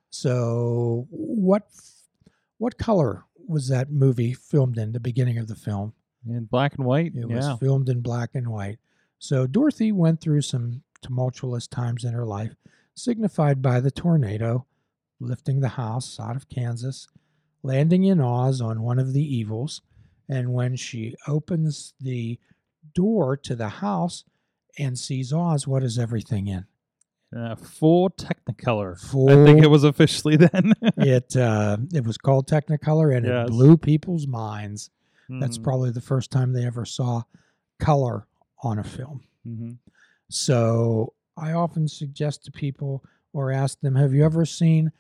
So, 0.10 1.08
what 1.12 1.68
what 2.58 2.78
color 2.78 3.26
was 3.48 3.68
that 3.70 3.92
movie 3.92 4.34
filmed 4.34 4.78
in? 4.78 4.92
The 4.92 5.00
beginning 5.00 5.38
of 5.38 5.48
the 5.48 5.56
film 5.56 5.94
in 6.28 6.46
black 6.46 6.76
and 6.76 6.86
white. 6.86 7.14
It 7.16 7.30
yeah. 7.30 7.36
was 7.36 7.60
filmed 7.60 7.90
in 7.90 8.02
black 8.02 8.32
and 8.34 8.48
white. 8.48 8.80
So 9.20 9.46
Dorothy 9.48 9.92
went 9.92 10.22
through 10.22 10.42
some 10.42 10.82
tumultuous 11.02 11.68
times 11.68 12.04
in 12.04 12.14
her 12.14 12.26
life, 12.26 12.56
signified 12.96 13.62
by 13.62 13.80
the 13.80 13.92
tornado 13.92 14.66
lifting 15.20 15.60
the 15.60 15.68
house 15.70 16.18
out 16.20 16.38
of 16.38 16.48
Kansas, 16.48 17.08
landing 17.62 18.06
in 18.06 18.22
Oz 18.22 18.62
on 18.62 18.82
one 18.82 19.00
of 19.00 19.12
the 19.14 19.22
evils, 19.22 19.82
and 20.30 20.54
when 20.54 20.76
she 20.78 21.16
opens 21.28 21.94
the 22.00 22.40
door 22.94 23.36
to 23.36 23.56
the 23.56 23.68
house 23.68 24.24
and 24.78 24.98
sees 24.98 25.34
Oz, 25.34 25.68
what 25.68 25.84
is 25.84 26.00
everything 26.00 26.48
in? 26.48 26.66
Uh, 27.36 27.56
full 27.56 28.10
Technicolor. 28.12 28.98
Full, 29.00 29.30
I 29.30 29.46
think 29.46 29.62
it 29.62 29.70
was 29.70 29.84
officially 29.84 30.38
then. 30.38 30.74
it 30.98 31.36
uh, 31.36 31.78
it 31.94 32.06
was 32.06 32.18
called 32.18 32.48
Technicolor, 32.48 33.16
and 33.16 33.26
Yes. 33.26 33.48
it 33.48 33.52
blew 33.52 33.78
people's 33.78 34.26
minds. 34.26 34.90
That's 35.28 35.58
Mhm, 35.60 35.64
probably 35.64 35.92
the 35.92 36.02
first 36.02 36.32
time 36.32 36.54
they 36.54 36.66
ever 36.66 36.86
saw 36.86 37.24
color 37.80 38.26
on 38.64 38.80
a 38.80 38.84
film. 38.84 39.24
mhm. 39.48 39.78
So 40.30 41.14
I 41.38 41.54
often 41.54 41.88
suggest 41.88 42.44
to 42.46 42.52
people 42.52 43.04
or 43.34 43.52
ask 43.52 43.80
them, 43.80 43.96
have 43.96 44.14
you 44.14 44.24
ever 44.24 44.46
seen 44.46 44.92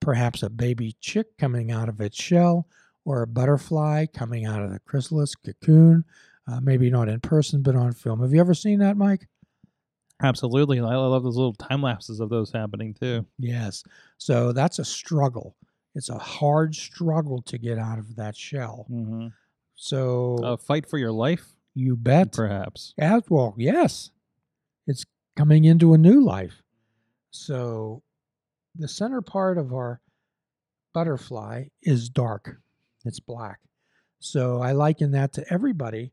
perhaps 0.00 0.42
a 0.42 0.50
baby 0.50 0.94
chick 1.00 1.36
coming 1.38 1.70
out 1.70 1.88
of 1.88 2.00
its 2.00 2.20
shell 2.20 2.66
or 3.04 3.22
a 3.22 3.26
butterfly 3.26 4.06
coming 4.06 4.44
out 4.44 4.62
of 4.62 4.70
the 4.70 4.80
chrysalis 4.80 5.34
cocoon? 5.34 6.04
Uh, 6.46 6.60
maybe 6.60 6.90
not 6.90 7.08
in 7.08 7.20
person, 7.20 7.62
but 7.62 7.76
on 7.76 7.92
film. 7.92 8.20
Have 8.20 8.32
you 8.32 8.40
ever 8.40 8.54
seen 8.54 8.78
that, 8.78 8.96
Mike? 8.96 9.26
Absolutely. 10.22 10.80
I 10.80 10.96
love 10.96 11.22
those 11.22 11.36
little 11.36 11.54
time 11.54 11.82
lapses 11.82 12.20
of 12.20 12.28
those 12.28 12.50
happening 12.50 12.94
too. 12.94 13.24
Yes. 13.38 13.84
So 14.18 14.52
that's 14.52 14.78
a 14.78 14.84
struggle. 14.84 15.56
It's 15.94 16.08
a 16.08 16.18
hard 16.18 16.74
struggle 16.74 17.42
to 17.42 17.58
get 17.58 17.78
out 17.78 17.98
of 17.98 18.16
that 18.16 18.36
shell. 18.36 18.86
Mm-hmm. 18.90 19.28
So 19.76 20.38
A 20.42 20.56
fight 20.56 20.88
for 20.88 20.98
your 20.98 21.12
life, 21.12 21.46
you 21.78 21.96
bet. 21.96 22.32
perhaps. 22.32 22.94
As 22.98 23.22
well, 23.28 23.54
yes. 23.56 24.10
It's 24.86 25.04
coming 25.36 25.64
into 25.64 25.94
a 25.94 25.98
new 25.98 26.24
life. 26.24 26.62
So 27.30 28.02
the 28.74 28.88
center 28.88 29.20
part 29.20 29.58
of 29.58 29.72
our 29.72 30.00
butterfly 30.94 31.66
is 31.82 32.08
dark. 32.08 32.60
It's 33.04 33.20
black. 33.20 33.60
So 34.18 34.60
I 34.60 34.72
liken 34.72 35.12
that 35.12 35.32
to 35.34 35.52
everybody 35.52 36.12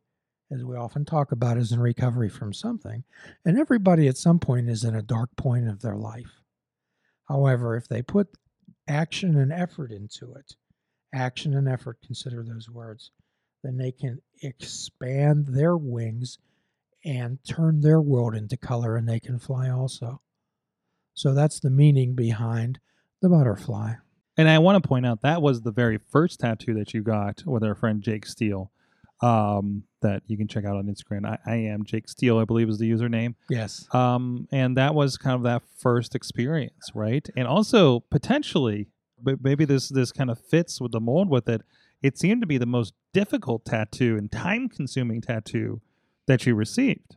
as 0.51 0.63
we 0.63 0.75
often 0.75 1.05
talk 1.05 1.31
about, 1.31 1.57
is 1.57 1.71
in 1.71 1.79
recovery 1.79 2.29
from 2.29 2.53
something. 2.53 3.03
And 3.43 3.57
everybody 3.57 4.07
at 4.07 4.17
some 4.17 4.39
point 4.39 4.69
is 4.69 4.83
in 4.83 4.95
a 4.95 5.01
dark 5.01 5.35
point 5.35 5.67
of 5.67 5.81
their 5.81 5.95
life. 5.95 6.41
However, 7.27 7.75
if 7.75 7.87
they 7.87 8.01
put 8.01 8.27
action 8.87 9.37
and 9.37 9.51
effort 9.51 9.91
into 9.91 10.33
it, 10.33 10.55
action 11.13 11.55
and 11.55 11.67
effort, 11.67 11.97
consider 12.05 12.43
those 12.43 12.69
words, 12.69 13.11
then 13.65 13.77
they 13.77 13.91
can 13.91 14.21
expand 14.41 15.47
their 15.47 15.75
wings 15.75 16.37
and 17.03 17.39
turn 17.43 17.81
their 17.81 17.99
world 17.99 18.35
into 18.35 18.57
color 18.57 18.95
and 18.95 19.09
they 19.09 19.19
can 19.19 19.39
fly 19.39 19.69
also. 19.69 20.21
So 21.13 21.33
that's 21.33 21.59
the 21.59 21.69
meaning 21.69 22.13
behind 22.13 22.79
the 23.21 23.29
butterfly. 23.29 23.93
And 24.37 24.49
I 24.49 24.59
want 24.59 24.81
to 24.81 24.87
point 24.87 25.05
out 25.05 25.21
that 25.21 25.41
was 25.41 25.61
the 25.61 25.71
very 25.71 25.97
first 26.11 26.41
tattoo 26.41 26.73
that 26.75 26.93
you 26.93 27.01
got 27.01 27.43
with 27.45 27.63
our 27.63 27.75
friend 27.75 28.01
Jake 28.01 28.25
Steele. 28.25 28.71
Um, 29.21 29.83
that 30.01 30.23
you 30.27 30.37
can 30.37 30.47
check 30.47 30.65
out 30.65 30.75
on 30.75 30.85
Instagram. 30.85 31.25
I, 31.25 31.37
I 31.49 31.55
am 31.55 31.85
Jake 31.85 32.09
Steele, 32.09 32.37
I 32.37 32.43
believe 32.43 32.67
is 32.67 32.77
the 32.77 32.91
username. 32.91 33.35
Yes. 33.49 33.87
Um, 33.91 34.47
and 34.51 34.75
that 34.75 34.93
was 34.93 35.17
kind 35.17 35.35
of 35.35 35.43
that 35.43 35.63
first 35.79 36.15
experience, 36.15 36.91
right? 36.93 37.27
And 37.37 37.47
also 37.47 38.01
potentially, 38.11 38.87
but 39.23 39.41
maybe 39.41 39.63
this 39.63 39.87
this 39.87 40.11
kind 40.11 40.29
of 40.29 40.37
fits 40.37 40.81
with 40.81 40.91
the 40.91 40.99
mold 40.99 41.29
with 41.29 41.47
it. 41.47 41.61
It 42.05 42.19
seemed 42.19 42.41
to 42.41 42.47
be 42.47 42.59
the 42.59 42.67
most 42.67 42.93
difficult 43.13 43.65
tattoo 43.65 44.15
and 44.15 44.31
time 44.31 44.69
consuming 44.69 45.21
tattoo 45.21 45.81
that 46.27 46.45
you 46.45 46.53
received. 46.53 47.15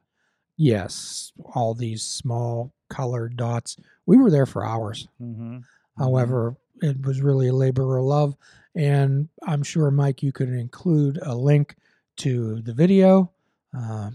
Yes, 0.56 1.30
all 1.54 1.74
these 1.74 2.02
small 2.02 2.72
colored 2.88 3.36
dots. 3.36 3.76
We 4.06 4.16
were 4.16 4.30
there 4.30 4.46
for 4.46 4.64
hours. 4.64 5.06
Mm-hmm. 5.20 5.58
However, 5.98 6.56
it 6.80 7.04
was 7.04 7.20
really 7.20 7.48
a 7.48 7.52
labor 7.52 7.98
of 7.98 8.04
love. 8.06 8.34
And 8.74 9.28
I'm 9.46 9.62
sure, 9.62 9.90
Mike, 9.90 10.22
you 10.22 10.32
could 10.32 10.48
include 10.48 11.18
a 11.20 11.34
link 11.34 11.76
to 12.16 12.62
the 12.62 12.72
video. 12.72 13.30
Uh, 13.76 14.12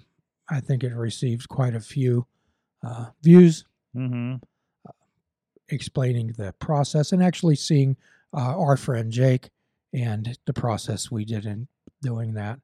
I 0.50 0.60
think 0.60 0.84
it 0.84 0.96
received 0.96 1.50
quite 1.50 1.76
a 1.76 1.80
few 1.82 2.26
uh, 2.84 3.12
views 3.22 3.66
Mm-hmm. 3.96 4.38
explaining 5.70 6.34
the 6.36 6.52
process 6.54 7.12
and 7.12 7.22
actually 7.22 7.56
seeing 7.56 7.96
uh, 8.36 8.58
our 8.58 8.76
friend 8.76 9.12
Jake 9.12 9.52
and 9.94 10.38
the 10.46 10.54
process 10.54 11.12
we 11.12 11.26
did 11.26 11.46
in 11.46 11.68
doing 12.02 12.34
that. 12.34 12.60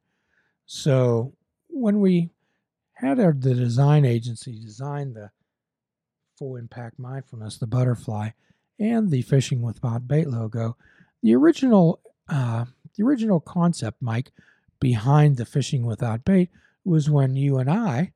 So 0.66 1.34
when 1.68 2.00
we 2.00 2.30
had 2.94 3.20
our, 3.20 3.34
the 3.34 3.54
design 3.56 4.06
agency 4.06 4.60
design 4.60 5.14
the 5.14 5.32
full 6.38 6.56
impact 6.56 7.00
mindfulness, 7.00 7.58
the 7.58 7.68
butterfly, 7.68 8.30
and 8.80 9.10
the 9.12 9.22
fishing 9.22 9.62
without 9.62 10.08
bait 10.08 10.28
logo, 10.28 10.76
the 11.22 11.36
original 11.36 12.00
uh, 12.30 12.66
the 12.96 13.04
original 13.04 13.40
concept, 13.40 14.02
Mike, 14.02 14.32
behind 14.80 15.38
the 15.38 15.46
fishing 15.46 15.86
without 15.86 16.24
bait 16.26 16.50
was 16.86 17.10
when 17.10 17.36
you 17.36 17.58
and 17.58 17.70
I 17.70 18.12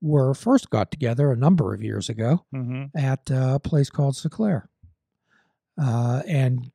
were 0.00 0.34
first 0.34 0.70
got 0.70 0.90
together 0.90 1.30
a 1.30 1.36
number 1.36 1.72
of 1.74 1.82
years 1.82 2.08
ago 2.08 2.44
Mm-hmm. 2.54 2.96
at 2.98 3.30
a 3.30 3.60
place 3.60 3.90
called 3.90 4.14
Seclair. 4.14 4.68
Uh, 5.80 6.22
and 6.26 6.70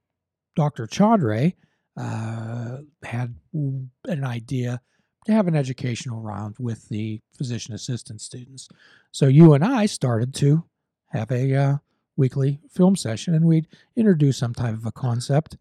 Dr. 0.55 0.87
Chaudhry 0.87 1.53
uh, 1.97 2.77
had 3.03 3.35
an 3.53 4.23
idea 4.23 4.81
to 5.25 5.33
have 5.33 5.47
an 5.47 5.55
educational 5.55 6.21
round 6.21 6.55
with 6.59 6.87
the 6.89 7.19
physician 7.35 7.73
assistant 7.73 8.21
students. 8.21 8.69
So 9.11 9.27
you 9.27 9.53
and 9.53 9.63
I 9.63 9.85
started 9.87 10.33
to 10.35 10.63
have 11.07 11.31
a 11.31 11.55
uh, 11.55 11.77
weekly 12.15 12.59
film 12.69 12.95
session 12.95 13.33
and 13.33 13.45
we'd 13.45 13.67
introduce 13.95 14.37
some 14.37 14.53
type 14.53 14.73
of 14.73 14.85
a 14.85 14.91
concept. 14.91 15.57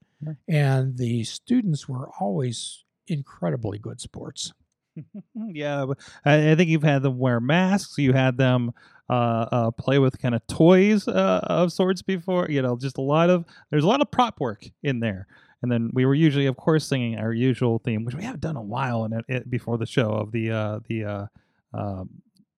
And 0.49 0.97
the 0.97 1.25
students 1.25 1.88
were 1.88 2.09
always 2.21 2.85
incredibly 3.07 3.78
good 3.78 4.00
sports. 4.00 4.52
Yeah, 5.35 5.85
I, 6.25 6.52
I 6.52 6.55
think 6.55 6.71
you've 6.71 6.83
had 6.83 7.02
them 7.02 7.19
wear 7.19 7.38
masks. 7.38 7.99
You 7.99 8.14
had 8.14 8.38
them 8.38 8.73
uh, 9.11 9.47
uh, 9.52 9.71
play 9.73 9.99
with 9.99 10.19
kind 10.19 10.35
of 10.35 10.47
toys 10.47 11.07
uh, 11.07 11.40
of 11.43 11.71
sorts 11.71 12.00
before. 12.00 12.47
You 12.49 12.62
know, 12.62 12.76
just 12.76 12.97
a 12.97 13.02
lot 13.02 13.28
of 13.28 13.45
there's 13.71 13.85
a 13.85 13.87
lot 13.87 14.00
of 14.00 14.11
prop 14.11 14.40
work 14.40 14.64
in 14.83 15.00
there. 15.00 15.26
And 15.63 15.73
then 15.73 15.91
we 15.93 16.05
were 16.05 16.15
usually, 16.15 16.47
of 16.47 16.57
course, 16.57 16.87
singing 16.87 17.19
our 17.19 17.33
usual 17.33 17.79
theme, 17.79 18.05
which 18.05 18.15
we 18.15 18.23
haven't 18.23 18.41
done 18.41 18.57
a 18.57 18.63
while 18.63 19.05
in 19.05 19.13
it, 19.15 19.25
it 19.29 19.51
before 19.51 19.79
the 19.79 19.87
show 19.87 20.11
of 20.11 20.31
the 20.33 20.51
uh, 20.51 20.81
the 20.89 21.05
uh, 21.05 21.27
um, 21.75 22.11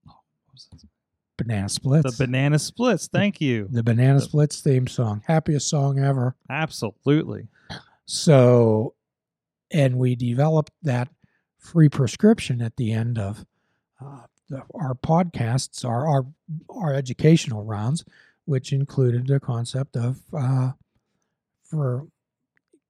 what 0.04 0.16
was? 0.52 0.68
Banana 1.36 1.68
Splits. 1.68 2.16
the 2.16 2.26
banana 2.26 2.58
splits. 2.58 3.06
Thank 3.06 3.40
you. 3.40 3.68
the 3.70 3.84
Banana 3.84 4.18
the- 4.18 4.24
Splits 4.24 4.60
theme 4.60 4.88
song. 4.88 5.22
Happiest 5.26 5.68
song 5.68 6.00
ever. 6.00 6.34
Absolutely. 6.50 7.46
So, 8.06 8.94
and 9.70 9.98
we 9.98 10.16
developed 10.16 10.72
that 10.82 11.08
free 11.58 11.88
prescription 11.88 12.60
at 12.60 12.74
the 12.76 12.90
end 12.92 13.18
of 13.18 13.46
uh, 14.04 14.22
the, 14.48 14.62
our 14.74 14.94
podcasts, 14.94 15.84
our, 15.84 16.08
our 16.08 16.26
our 16.70 16.92
educational 16.94 17.62
rounds, 17.64 18.04
which 18.46 18.72
included 18.72 19.28
the 19.28 19.38
concept 19.38 19.96
of 19.96 20.18
uh, 20.36 20.72
for 21.62 22.08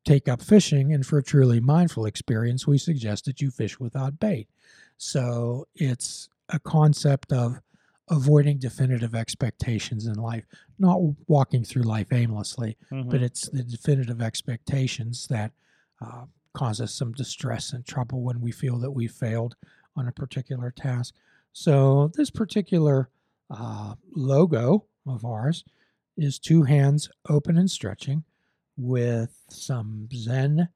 take 0.09 0.27
up 0.27 0.41
fishing 0.41 0.95
and 0.95 1.05
for 1.05 1.19
a 1.19 1.23
truly 1.23 1.61
mindful 1.61 2.07
experience, 2.07 2.67
we 2.67 2.79
suggest 2.79 3.27
that 3.27 3.43
you 3.43 3.50
fish 3.50 3.79
without 3.79 4.19
bait. 4.19 4.49
So 4.97 5.67
it's 5.75 6.31
a 6.49 6.59
concept 6.59 7.31
of 7.31 7.61
avoiding 8.09 8.57
definitive 8.57 9.15
expectations 9.15 10.07
in 10.07 10.15
life, 10.15 10.47
not 10.79 10.99
walking 11.29 11.62
through 11.62 11.83
life 11.83 12.11
aimlessly, 12.11 12.79
Mhm. 12.91 13.11
but 13.11 13.21
it's 13.21 13.50
the 13.50 13.62
definitive 13.62 14.23
expectations 14.23 15.27
that 15.29 15.53
uh, 16.00 16.25
cause 16.55 16.81
us 16.81 16.95
some 16.95 17.12
distress 17.12 17.75
and 17.75 17.85
trouble 17.85 18.23
when 18.23 18.41
we 18.41 18.50
feel 18.50 18.79
that 18.79 18.93
we 18.93 19.09
failed 19.09 19.57
on 19.95 20.09
a 20.09 20.12
particular 20.12 20.71
task. 20.71 21.15
So, 21.53 22.09
this 22.15 22.31
particular 22.31 23.11
uh, 23.50 23.95
logo 24.15 24.87
of 25.07 25.25
ours 25.25 25.65
is 26.17 26.38
two 26.38 26.62
hands 26.62 27.11
open 27.29 27.59
and 27.59 27.71
stretching 27.71 28.25
with 28.78 29.44
some 29.50 30.08
Zen 30.14 30.68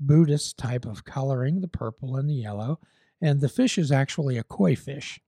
Buddhist 0.00 0.58
type 0.58 0.84
of 0.84 1.04
coloring, 1.04 1.60
the 1.60 1.68
purple 1.68 2.16
and 2.16 2.28
the 2.28 2.34
yellow. 2.34 2.80
And 3.20 3.40
the 3.40 3.48
fish 3.48 3.78
is 3.78 3.90
actually 3.90 4.36
a 4.36 4.44
koi 4.44 4.76
fish, 4.76 5.20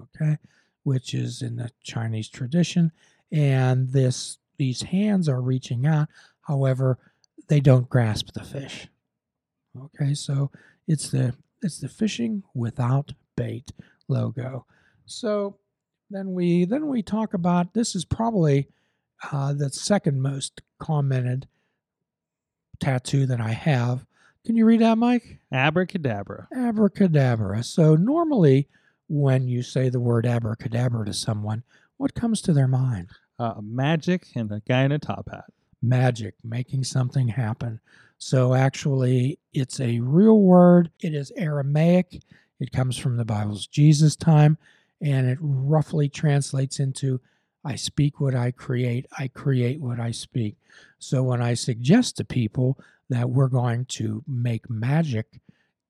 okay, 0.00 0.38
which 0.82 1.14
is 1.14 1.42
in 1.42 1.56
the 1.56 1.70
Chinese 1.82 2.28
tradition. 2.28 2.92
And 3.30 3.90
this 3.90 4.38
these 4.56 4.82
hands 4.82 5.28
are 5.28 5.40
reaching 5.40 5.86
out. 5.86 6.08
However, 6.42 6.98
they 7.48 7.60
don't 7.60 7.88
grasp 7.88 8.32
the 8.32 8.44
fish. 8.44 8.88
Okay, 9.76 10.14
so 10.14 10.50
it's 10.86 11.10
the 11.10 11.34
it's 11.62 11.78
the 11.78 11.88
fishing 11.88 12.42
without 12.54 13.12
bait 13.36 13.72
logo. 14.08 14.66
So 15.06 15.56
then 16.10 16.32
we 16.32 16.64
then 16.64 16.88
we 16.88 17.02
talk 17.02 17.34
about 17.34 17.74
this 17.74 17.94
is 17.94 18.04
probably 18.04 18.68
uh, 19.32 19.52
the 19.52 19.70
second 19.70 20.20
most 20.20 20.60
commented 20.78 21.46
tattoo 22.80 23.26
that 23.26 23.40
I 23.40 23.52
have. 23.52 24.04
Can 24.44 24.56
you 24.56 24.66
read 24.66 24.80
that, 24.80 24.98
Mike? 24.98 25.38
Abracadabra. 25.52 26.48
Abracadabra. 26.54 27.62
So 27.62 27.94
normally 27.94 28.68
when 29.08 29.48
you 29.48 29.62
say 29.62 29.88
the 29.88 30.00
word 30.00 30.26
abracadabra 30.26 31.06
to 31.06 31.12
someone, 31.12 31.62
what 31.96 32.14
comes 32.14 32.42
to 32.42 32.52
their 32.52 32.68
mind? 32.68 33.08
Uh, 33.38 33.54
magic 33.62 34.26
and 34.34 34.50
a 34.52 34.60
guy 34.68 34.82
in 34.82 34.92
a 34.92 34.98
top 34.98 35.28
hat. 35.30 35.44
magic, 35.82 36.34
making 36.42 36.84
something 36.84 37.28
happen. 37.28 37.80
So 38.18 38.54
actually, 38.54 39.38
it's 39.52 39.80
a 39.80 40.00
real 40.00 40.40
word. 40.40 40.90
It 41.00 41.14
is 41.14 41.32
Aramaic. 41.36 42.22
It 42.60 42.72
comes 42.72 42.96
from 42.96 43.16
the 43.16 43.24
Bible's 43.24 43.66
Jesus 43.66 44.16
time, 44.16 44.56
and 45.00 45.28
it 45.28 45.38
roughly 45.40 46.08
translates 46.08 46.80
into 46.80 47.20
I 47.64 47.76
speak 47.76 48.20
what 48.20 48.34
I 48.34 48.50
create, 48.50 49.06
I 49.18 49.28
create 49.28 49.80
what 49.80 49.98
I 49.98 50.10
speak. 50.10 50.56
So 50.98 51.22
when 51.22 51.40
I 51.40 51.54
suggest 51.54 52.16
to 52.16 52.24
people 52.24 52.78
that 53.08 53.30
we're 53.30 53.48
going 53.48 53.86
to 53.86 54.22
make 54.26 54.68
magic 54.68 55.40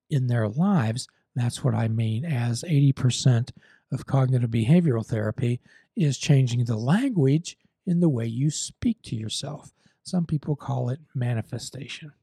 in 0.09 0.27
their 0.27 0.47
lives, 0.47 1.07
that's 1.35 1.63
what 1.63 1.73
I 1.73 1.87
mean 1.87 2.23
as 2.23 2.63
80% 2.63 3.51
of 3.91 4.05
cognitive 4.05 4.49
behavioral 4.49 5.05
therapy 5.05 5.59
is 5.95 6.17
changing 6.17 6.65
the 6.65 6.77
language 6.77 7.57
in 7.85 7.99
the 7.99 8.09
way 8.09 8.25
you 8.25 8.49
speak 8.49 9.01
to 9.03 9.15
yourself. 9.15 9.71
Some 10.03 10.25
people 10.25 10.55
call 10.55 10.89
it 10.89 10.99
manifestation. 11.13 12.13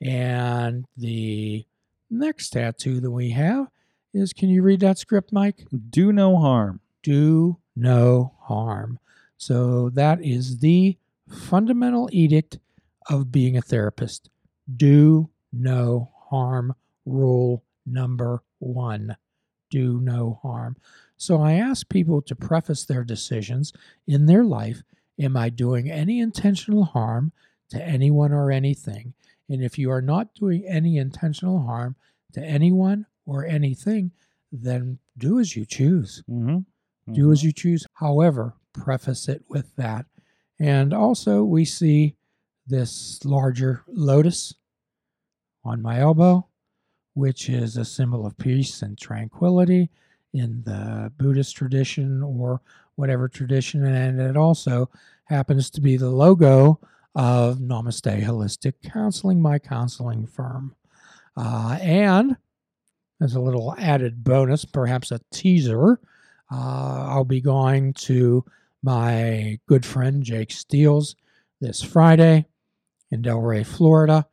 And 0.00 0.84
the 0.96 1.64
next 2.10 2.50
tattoo 2.50 3.00
that 3.00 3.10
we 3.10 3.30
have 3.30 3.68
is 4.12 4.32
can 4.32 4.48
you 4.48 4.62
read 4.62 4.80
that 4.80 4.98
script, 4.98 5.32
Mike? 5.32 5.64
Do 5.90 6.12
no 6.12 6.36
harm. 6.36 6.80
Do 7.02 7.58
no 7.76 8.32
harm. 8.40 8.98
So 9.36 9.90
that 9.90 10.24
is 10.24 10.58
the 10.58 10.96
fundamental 11.28 12.08
edict 12.12 12.58
of 13.08 13.30
being 13.30 13.56
a 13.56 13.62
therapist. 13.62 14.30
Do 14.76 15.28
no 15.52 16.10
harm. 16.28 16.74
Rule 17.04 17.62
number 17.86 18.42
one 18.58 19.16
do 19.70 20.00
no 20.00 20.38
harm. 20.42 20.76
So 21.16 21.40
I 21.40 21.54
ask 21.54 21.88
people 21.88 22.22
to 22.22 22.36
preface 22.36 22.84
their 22.84 23.04
decisions 23.04 23.72
in 24.06 24.26
their 24.26 24.44
life 24.44 24.82
Am 25.18 25.34
I 25.34 25.48
doing 25.48 25.90
any 25.90 26.20
intentional 26.20 26.84
harm 26.84 27.32
to 27.70 27.82
anyone 27.82 28.34
or 28.34 28.50
anything? 28.50 29.14
And 29.48 29.64
if 29.64 29.78
you 29.78 29.90
are 29.90 30.02
not 30.02 30.34
doing 30.34 30.66
any 30.66 30.98
intentional 30.98 31.60
harm 31.60 31.96
to 32.34 32.44
anyone 32.44 33.06
or 33.24 33.46
anything, 33.46 34.12
then 34.52 34.98
do 35.16 35.40
as 35.40 35.56
you 35.56 35.64
choose. 35.64 36.22
Mm-hmm. 36.30 36.58
Do 37.12 37.32
as 37.32 37.44
you 37.44 37.52
choose. 37.52 37.86
However, 37.94 38.54
preface 38.72 39.28
it 39.28 39.44
with 39.48 39.74
that. 39.76 40.06
And 40.58 40.92
also, 40.92 41.44
we 41.44 41.64
see 41.64 42.16
this 42.66 43.24
larger 43.24 43.84
lotus 43.86 44.54
on 45.64 45.82
my 45.82 46.00
elbow, 46.00 46.46
which 47.14 47.48
is 47.48 47.76
a 47.76 47.84
symbol 47.84 48.26
of 48.26 48.36
peace 48.38 48.82
and 48.82 48.98
tranquility 48.98 49.90
in 50.32 50.62
the 50.64 51.12
Buddhist 51.16 51.56
tradition 51.56 52.22
or 52.22 52.60
whatever 52.96 53.28
tradition. 53.28 53.84
And 53.84 54.20
it 54.20 54.36
also 54.36 54.90
happens 55.24 55.70
to 55.70 55.80
be 55.80 55.96
the 55.96 56.10
logo 56.10 56.80
of 57.14 57.58
Namaste 57.58 58.22
Holistic 58.24 58.74
Counseling, 58.82 59.40
my 59.40 59.58
counseling 59.58 60.26
firm. 60.26 60.74
Uh, 61.36 61.78
and 61.80 62.36
as 63.20 63.34
a 63.34 63.40
little 63.40 63.74
added 63.78 64.24
bonus, 64.24 64.64
perhaps 64.64 65.10
a 65.10 65.20
teaser, 65.32 66.00
uh, 66.50 67.06
I'll 67.08 67.24
be 67.24 67.40
going 67.40 67.92
to 67.94 68.44
my 68.82 69.58
good 69.66 69.84
friend 69.84 70.22
Jake 70.22 70.52
Steele's 70.52 71.16
this 71.60 71.82
Friday 71.82 72.46
in 73.10 73.22
Delray, 73.22 73.66
Florida, 73.66 74.26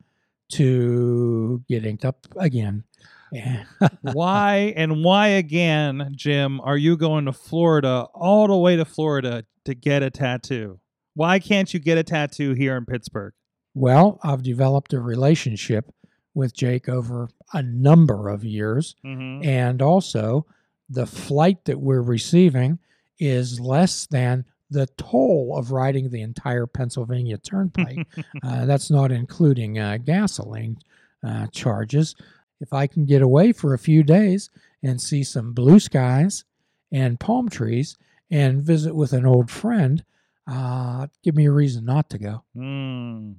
to 0.52 1.62
get 1.68 1.84
inked 1.86 2.04
up 2.04 2.26
again. 2.36 2.84
why 4.02 4.72
and 4.76 5.02
why 5.02 5.28
again, 5.28 6.12
Jim, 6.14 6.60
are 6.60 6.76
you 6.76 6.96
going 6.96 7.24
to 7.24 7.32
Florida, 7.32 8.06
all 8.14 8.46
the 8.46 8.56
way 8.56 8.76
to 8.76 8.84
Florida 8.84 9.44
to 9.64 9.74
get 9.74 10.02
a 10.02 10.10
tattoo? 10.10 10.78
Why 11.14 11.38
can't 11.38 11.72
you 11.72 11.80
get 11.80 11.98
a 11.98 12.04
tattoo 12.04 12.54
here 12.54 12.76
in 12.76 12.86
Pittsburgh? 12.86 13.32
Well, 13.74 14.20
I've 14.22 14.42
developed 14.42 14.92
a 14.92 15.00
relationship 15.00 15.92
with 16.34 16.54
Jake 16.54 16.88
over 16.88 17.28
a 17.52 17.62
number 17.62 18.28
of 18.28 18.44
years. 18.44 18.94
Mm-hmm. 19.04 19.48
And 19.48 19.82
also, 19.82 20.46
the 20.88 21.06
flight 21.06 21.64
that 21.64 21.80
we're 21.80 22.02
receiving 22.02 22.78
is 23.18 23.60
less 23.60 24.06
than 24.06 24.44
the 24.70 24.86
toll 24.96 25.54
of 25.56 25.70
riding 25.70 26.10
the 26.10 26.22
entire 26.22 26.66
Pennsylvania 26.66 27.38
Turnpike. 27.38 28.06
uh, 28.42 28.66
that's 28.66 28.90
not 28.90 29.12
including 29.12 29.78
uh, 29.78 29.98
gasoline 30.04 30.78
uh, 31.26 31.46
charges. 31.48 32.14
If 32.60 32.72
I 32.72 32.86
can 32.86 33.04
get 33.04 33.22
away 33.22 33.52
for 33.52 33.74
a 33.74 33.78
few 33.78 34.02
days 34.02 34.50
and 34.82 35.00
see 35.00 35.22
some 35.22 35.52
blue 35.52 35.80
skies 35.80 36.44
and 36.92 37.20
palm 37.20 37.48
trees 37.48 37.96
and 38.30 38.62
visit 38.62 38.94
with 38.94 39.12
an 39.12 39.26
old 39.26 39.50
friend, 39.50 40.04
uh, 40.46 41.06
give 41.22 41.34
me 41.34 41.46
a 41.46 41.52
reason 41.52 41.84
not 41.84 42.10
to 42.10 42.18
go. 42.18 42.44
Mm. 42.56 43.36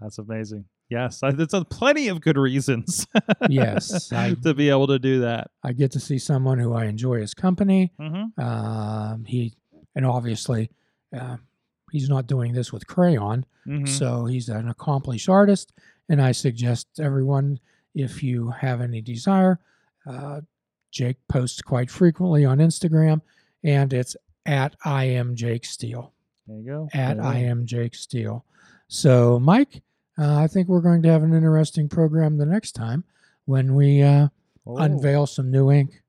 That's 0.00 0.18
amazing. 0.18 0.64
Yes, 0.94 1.22
I, 1.22 1.30
there's 1.32 1.52
a 1.54 1.64
plenty 1.64 2.08
of 2.08 2.20
good 2.20 2.36
reasons. 2.38 3.06
Yes, 3.50 4.12
I- 4.12 4.34
to 4.42 4.54
be 4.54 4.70
able 4.70 4.86
to 4.88 4.98
do 4.98 5.20
that. 5.20 5.50
I 5.62 5.72
get 5.72 5.92
to 5.92 6.00
see 6.00 6.18
someone 6.18 6.58
who 6.58 6.72
I 6.72 6.86
enjoy 6.86 7.20
his 7.20 7.34
company. 7.34 7.92
Mm-hmm. 8.00 8.40
Um, 8.40 9.24
he 9.24 9.54
and 9.94 10.06
obviously 10.06 10.70
uh, 11.16 11.36
he's 11.92 12.08
not 12.08 12.26
doing 12.26 12.52
this 12.52 12.72
with 12.72 12.86
crayon, 12.86 13.44
Mm-hmm. 13.66 13.86
so 13.86 14.26
he's 14.26 14.48
an 14.50 14.68
accomplished 14.68 15.28
artist. 15.28 15.72
And 16.10 16.20
I 16.20 16.32
suggest 16.32 16.86
everyone, 17.00 17.58
if 17.94 18.22
you 18.22 18.50
have 18.50 18.80
any 18.82 19.00
desire, 19.00 19.58
uh, 20.06 20.42
Jake 20.90 21.16
posts 21.28 21.62
quite 21.62 21.90
frequently 21.90 22.44
on 22.44 22.58
Instagram, 22.58 23.22
and 23.64 23.90
it's 23.92 24.16
at 24.44 24.76
I 24.84 25.04
am 25.04 25.34
Jake 25.34 25.64
Steele. 25.64 26.12
there 26.46 26.58
you 26.58 26.66
go. 26.66 26.88
At 26.92 27.16
There 27.16 27.24
I 27.24 27.38
am 27.38 27.64
Jake 27.64 27.94
Steele. 27.94 28.44
So, 28.88 29.38
Mike, 29.40 29.82
uh, 30.18 30.36
I 30.38 30.46
think 30.46 30.68
we're 30.68 30.80
going 30.80 31.02
to 31.02 31.08
have 31.10 31.22
an 31.22 31.34
interesting 31.34 31.88
program 31.88 32.38
the 32.38 32.46
next 32.46 32.72
time 32.72 33.04
when 33.46 33.74
we 33.74 34.02
uh, 34.02 34.28
Oh. 34.66 34.78
unveil 34.78 35.26
some 35.26 35.50
new 35.50 35.70
ink. 35.70 36.00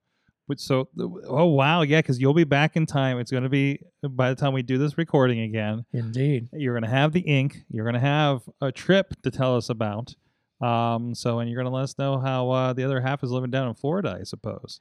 But 0.47 0.59
so, 0.61 0.87
oh 1.27 1.45
wow, 1.47 1.81
yeah, 1.81 1.99
because 1.99 2.21
you'll 2.21 2.33
be 2.35 2.43
back 2.45 2.77
in 2.77 2.85
time. 2.85 3.19
It's 3.19 3.31
going 3.31 3.43
to 3.43 3.49
be 3.49 3.79
by 4.01 4.29
the 4.29 4.35
time 4.35 4.53
we 4.53 4.61
do 4.61 4.77
this 4.77 4.97
recording 4.97 5.41
again. 5.41 5.83
Indeed. 5.91 6.47
You're 6.53 6.73
going 6.73 6.89
to 6.89 6.95
have 6.95 7.11
the 7.11 7.19
ink. 7.21 7.65
You're 7.69 7.83
going 7.83 7.95
to 7.95 7.99
have 7.99 8.43
a 8.61 8.71
trip 8.71 9.13
to 9.23 9.31
tell 9.31 9.57
us 9.57 9.69
about. 9.69 10.15
Um, 10.61 11.13
so, 11.15 11.39
and 11.39 11.49
you're 11.49 11.61
going 11.61 11.69
to 11.71 11.75
let 11.75 11.83
us 11.83 11.97
know 11.97 12.19
how 12.19 12.49
uh, 12.51 12.73
the 12.73 12.83
other 12.85 13.01
half 13.01 13.23
is 13.23 13.31
living 13.31 13.51
down 13.51 13.67
in 13.67 13.73
Florida, 13.73 14.17
I 14.19 14.23
suppose. 14.23 14.79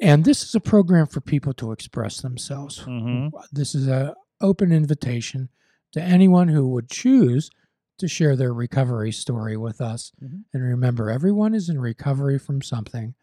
And 0.00 0.24
this 0.24 0.42
is 0.42 0.54
a 0.54 0.60
program 0.60 1.06
for 1.06 1.20
people 1.20 1.52
to 1.54 1.70
express 1.72 2.22
themselves. 2.22 2.80
Mhm. 2.80 3.30
This 3.52 3.74
is 3.74 3.86
an 3.86 4.14
open 4.40 4.72
invitation 4.72 5.48
to 5.92 6.02
anyone 6.02 6.48
who 6.48 6.66
would 6.70 6.90
choose 6.90 7.50
to 7.98 8.08
share 8.08 8.36
their 8.36 8.52
recovery 8.52 9.12
story 9.12 9.56
with 9.56 9.80
us. 9.80 10.12
Mhm. 10.22 10.44
And 10.52 10.62
remember, 10.62 11.10
everyone 11.10 11.54
is 11.54 11.68
in 11.68 11.80
recovery 11.80 12.38
from 12.38 12.62
something. 12.62 13.14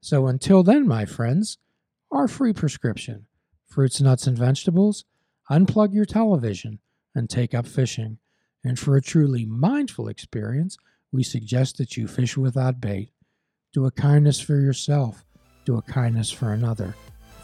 So 0.00 0.26
until 0.26 0.62
then, 0.62 0.86
my 0.86 1.04
friends, 1.04 1.58
our 2.10 2.28
free 2.28 2.52
prescription 2.52 3.26
fruits, 3.64 4.00
nuts, 4.00 4.26
and 4.26 4.38
vegetables, 4.38 5.04
unplug 5.50 5.92
your 5.92 6.06
television 6.06 6.78
and 7.14 7.28
take 7.28 7.54
up 7.54 7.66
fishing. 7.66 8.18
And 8.64 8.78
for 8.78 8.96
a 8.96 9.02
truly 9.02 9.44
mindful 9.44 10.08
experience, 10.08 10.78
we 11.12 11.22
suggest 11.22 11.76
that 11.78 11.96
you 11.96 12.06
fish 12.08 12.36
without 12.36 12.80
bait. 12.80 13.10
Do 13.72 13.84
a 13.84 13.90
kindness 13.90 14.40
for 14.40 14.58
yourself, 14.58 15.26
do 15.64 15.76
a 15.76 15.82
kindness 15.82 16.30
for 16.30 16.52
another. 16.52 16.94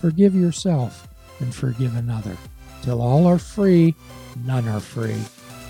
Forgive 0.01 0.35
yourself 0.35 1.09
and 1.41 1.55
forgive 1.55 1.95
another. 1.97 2.37
Till 2.83 3.01
all 3.01 3.27
are 3.27 3.39
free, 3.39 3.95
none 4.45 4.67
are 4.69 4.81
free. 4.81 5.21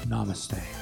Namaste. 0.06 0.81